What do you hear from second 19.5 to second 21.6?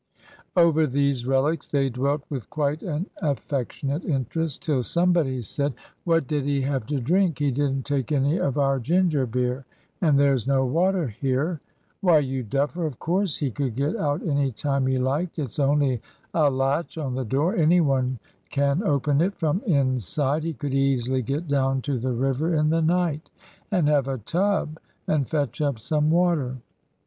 inside. He could easily get